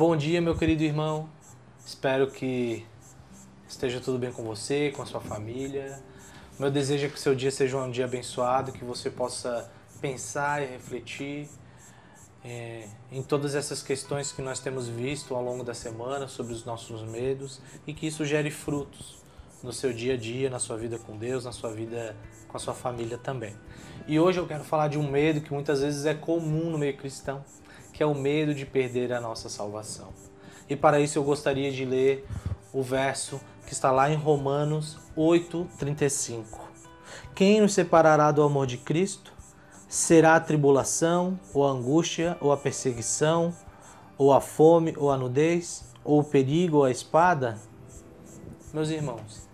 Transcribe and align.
Bom 0.00 0.16
dia, 0.16 0.40
meu 0.40 0.56
querido 0.56 0.82
irmão. 0.82 1.28
Espero 1.84 2.30
que 2.30 2.86
esteja 3.68 4.00
tudo 4.00 4.18
bem 4.18 4.32
com 4.32 4.42
você, 4.42 4.90
com 4.96 5.02
a 5.02 5.04
sua 5.04 5.20
família. 5.20 6.02
Meu 6.58 6.70
desejo 6.70 7.04
é 7.04 7.08
que 7.10 7.16
o 7.16 7.18
seu 7.18 7.34
dia 7.34 7.50
seja 7.50 7.76
um 7.76 7.90
dia 7.90 8.06
abençoado, 8.06 8.72
que 8.72 8.82
você 8.82 9.10
possa 9.10 9.70
pensar 10.00 10.62
e 10.62 10.68
refletir 10.68 11.50
é, 12.42 12.88
em 13.12 13.22
todas 13.22 13.54
essas 13.54 13.82
questões 13.82 14.32
que 14.32 14.40
nós 14.40 14.58
temos 14.58 14.88
visto 14.88 15.34
ao 15.34 15.44
longo 15.44 15.62
da 15.62 15.74
semana 15.74 16.26
sobre 16.26 16.54
os 16.54 16.64
nossos 16.64 17.02
medos 17.02 17.60
e 17.86 17.92
que 17.92 18.06
isso 18.06 18.24
gere 18.24 18.50
frutos 18.50 19.18
no 19.62 19.70
seu 19.70 19.92
dia 19.92 20.14
a 20.14 20.16
dia, 20.16 20.48
na 20.48 20.58
sua 20.58 20.78
vida 20.78 20.98
com 20.98 21.14
Deus, 21.18 21.44
na 21.44 21.52
sua 21.52 21.72
vida 21.74 22.16
com 22.48 22.56
a 22.56 22.60
sua 22.60 22.72
família 22.72 23.18
também. 23.18 23.54
E 24.08 24.18
hoje 24.18 24.40
eu 24.40 24.46
quero 24.46 24.64
falar 24.64 24.88
de 24.88 24.98
um 24.98 25.10
medo 25.10 25.42
que 25.42 25.52
muitas 25.52 25.82
vezes 25.82 26.06
é 26.06 26.14
comum 26.14 26.70
no 26.70 26.78
meio 26.78 26.96
cristão, 26.96 27.44
que 28.00 28.04
é 28.04 28.06
o 28.06 28.14
medo 28.14 28.54
de 28.54 28.64
perder 28.64 29.12
a 29.12 29.20
nossa 29.20 29.50
salvação. 29.50 30.08
E 30.70 30.74
para 30.74 31.00
isso 31.00 31.18
eu 31.18 31.22
gostaria 31.22 31.70
de 31.70 31.84
ler 31.84 32.26
o 32.72 32.82
verso 32.82 33.38
que 33.66 33.74
está 33.74 33.92
lá 33.92 34.10
em 34.10 34.16
Romanos 34.16 34.96
8:35. 35.14 36.60
Quem 37.34 37.60
nos 37.60 37.74
separará 37.74 38.32
do 38.32 38.42
amor 38.42 38.66
de 38.66 38.78
Cristo? 38.78 39.34
Será 39.86 40.36
a 40.36 40.40
tribulação, 40.40 41.38
ou 41.52 41.66
a 41.66 41.72
angústia, 41.72 42.38
ou 42.40 42.50
a 42.52 42.56
perseguição, 42.56 43.54
ou 44.16 44.32
a 44.32 44.40
fome, 44.40 44.94
ou 44.96 45.10
a 45.10 45.18
nudez, 45.18 45.84
ou 46.02 46.20
o 46.20 46.24
perigo, 46.24 46.78
ou 46.78 46.84
a 46.84 46.90
espada? 46.90 47.58
Meus 48.72 48.88
irmãos, 48.88 49.46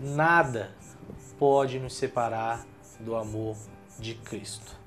nada 0.00 0.72
pode 1.38 1.78
nos 1.78 1.94
separar 1.94 2.66
do 2.98 3.14
amor 3.14 3.56
de 4.00 4.14
Cristo. 4.14 4.81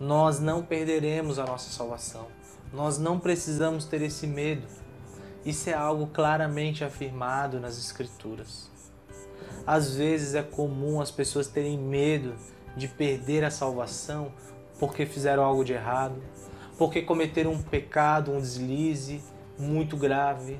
Nós 0.00 0.40
não 0.40 0.62
perderemos 0.62 1.38
a 1.38 1.44
nossa 1.44 1.70
salvação. 1.70 2.26
Nós 2.72 2.96
não 2.96 3.20
precisamos 3.20 3.84
ter 3.84 4.00
esse 4.00 4.26
medo. 4.26 4.66
Isso 5.44 5.68
é 5.68 5.74
algo 5.74 6.06
claramente 6.06 6.82
afirmado 6.82 7.60
nas 7.60 7.76
Escrituras. 7.76 8.70
Às 9.66 9.94
vezes 9.94 10.34
é 10.34 10.42
comum 10.42 11.02
as 11.02 11.10
pessoas 11.10 11.48
terem 11.48 11.76
medo 11.76 12.34
de 12.74 12.88
perder 12.88 13.44
a 13.44 13.50
salvação 13.50 14.32
porque 14.78 15.04
fizeram 15.04 15.44
algo 15.44 15.62
de 15.62 15.74
errado, 15.74 16.16
porque 16.78 17.02
cometeram 17.02 17.52
um 17.52 17.62
pecado, 17.62 18.32
um 18.32 18.40
deslize 18.40 19.22
muito 19.58 19.98
grave 19.98 20.58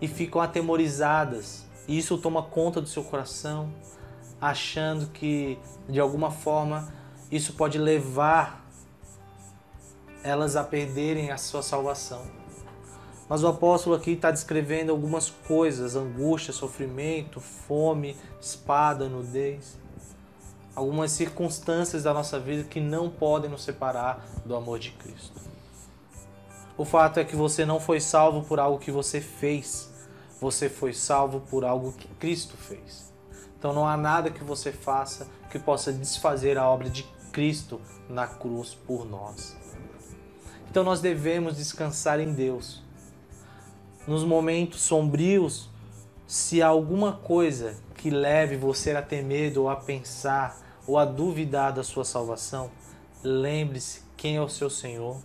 e 0.00 0.08
ficam 0.08 0.40
atemorizadas. 0.40 1.64
E 1.86 1.96
isso 1.96 2.18
toma 2.18 2.42
conta 2.42 2.80
do 2.80 2.88
seu 2.88 3.04
coração, 3.04 3.72
achando 4.40 5.06
que 5.12 5.56
de 5.88 6.00
alguma 6.00 6.32
forma 6.32 6.98
isso 7.30 7.52
pode 7.54 7.78
levar 7.78 8.64
elas 10.22 10.56
a 10.56 10.64
perderem 10.64 11.30
a 11.30 11.36
sua 11.36 11.62
salvação. 11.62 12.22
Mas 13.28 13.44
o 13.44 13.48
apóstolo 13.48 13.94
aqui 13.94 14.12
está 14.12 14.30
descrevendo 14.30 14.90
algumas 14.90 15.30
coisas: 15.30 15.94
angústia, 15.96 16.52
sofrimento, 16.52 17.40
fome, 17.40 18.16
espada, 18.40 19.08
nudez 19.08 19.78
algumas 20.74 21.12
circunstâncias 21.12 22.04
da 22.04 22.14
nossa 22.14 22.38
vida 22.38 22.64
que 22.64 22.80
não 22.80 23.10
podem 23.10 23.50
nos 23.50 23.62
separar 23.62 24.24
do 24.44 24.54
amor 24.54 24.78
de 24.78 24.90
Cristo. 24.92 25.40
O 26.76 26.84
fato 26.84 27.20
é 27.20 27.24
que 27.24 27.36
você 27.36 27.64
não 27.64 27.78
foi 27.78 28.00
salvo 28.00 28.42
por 28.42 28.58
algo 28.58 28.78
que 28.78 28.90
você 28.90 29.20
fez, 29.20 29.90
você 30.40 30.68
foi 30.68 30.94
salvo 30.94 31.40
por 31.40 31.64
algo 31.64 31.92
que 31.92 32.08
Cristo 32.14 32.56
fez. 32.56 33.12
Então 33.58 33.74
não 33.74 33.86
há 33.86 33.96
nada 33.96 34.30
que 34.30 34.42
você 34.42 34.72
faça 34.72 35.28
que 35.50 35.58
possa 35.58 35.92
desfazer 35.92 36.56
a 36.56 36.66
obra 36.66 36.88
de 36.88 37.02
Cristo 37.32 37.80
na 38.08 38.26
cruz 38.26 38.74
por 38.74 39.08
nós. 39.08 39.56
Então 40.70 40.84
nós 40.84 41.00
devemos 41.00 41.56
descansar 41.56 42.20
em 42.20 42.32
Deus. 42.32 42.82
Nos 44.06 44.24
momentos 44.24 44.80
sombrios, 44.80 45.68
se 46.26 46.62
há 46.62 46.68
alguma 46.68 47.12
coisa 47.12 47.76
que 47.96 48.10
leve 48.10 48.56
você 48.56 48.92
a 48.92 49.02
ter 49.02 49.22
medo 49.22 49.62
ou 49.62 49.68
a 49.68 49.76
pensar 49.76 50.58
ou 50.86 50.96
a 50.96 51.04
duvidar 51.04 51.72
da 51.72 51.82
sua 51.82 52.04
salvação, 52.04 52.70
lembre-se 53.22 54.02
quem 54.16 54.36
é 54.36 54.40
o 54.40 54.48
seu 54.48 54.70
Senhor 54.70 55.20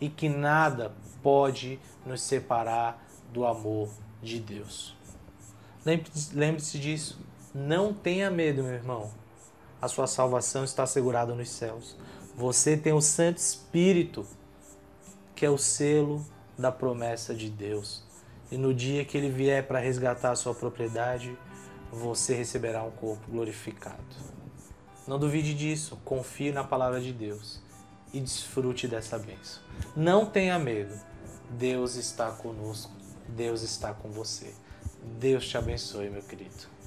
e 0.00 0.08
que 0.08 0.28
nada 0.28 0.92
pode 1.22 1.78
nos 2.06 2.22
separar 2.22 3.04
do 3.32 3.44
amor 3.44 3.88
de 4.22 4.40
Deus. 4.40 4.96
Lembre-se 5.84 6.78
disso. 6.78 7.20
Não 7.54 7.92
tenha 7.92 8.30
medo, 8.30 8.62
meu 8.62 8.72
irmão. 8.72 9.10
A 9.80 9.86
sua 9.86 10.06
salvação 10.06 10.64
está 10.64 10.82
assegurada 10.82 11.34
nos 11.34 11.50
céus. 11.50 11.96
Você 12.36 12.76
tem 12.76 12.92
o 12.92 13.00
Santo 13.00 13.38
Espírito, 13.38 14.26
que 15.34 15.46
é 15.46 15.50
o 15.50 15.58
selo 15.58 16.24
da 16.58 16.72
promessa 16.72 17.32
de 17.32 17.48
Deus. 17.48 18.02
E 18.50 18.56
no 18.56 18.74
dia 18.74 19.04
que 19.04 19.16
ele 19.16 19.30
vier 19.30 19.66
para 19.66 19.78
resgatar 19.78 20.32
a 20.32 20.36
sua 20.36 20.54
propriedade, 20.54 21.38
você 21.92 22.34
receberá 22.34 22.82
um 22.82 22.90
corpo 22.90 23.30
glorificado. 23.30 24.02
Não 25.06 25.18
duvide 25.18 25.54
disso, 25.54 25.98
confie 26.04 26.50
na 26.50 26.64
palavra 26.64 27.00
de 27.00 27.12
Deus 27.12 27.62
e 28.12 28.20
desfrute 28.20 28.88
dessa 28.88 29.18
bênção. 29.18 29.62
Não 29.94 30.26
tenha 30.26 30.58
medo, 30.58 30.98
Deus 31.50 31.94
está 31.94 32.30
conosco, 32.32 32.92
Deus 33.28 33.62
está 33.62 33.94
com 33.94 34.10
você. 34.10 34.52
Deus 35.18 35.46
te 35.48 35.56
abençoe, 35.56 36.10
meu 36.10 36.22
querido. 36.22 36.77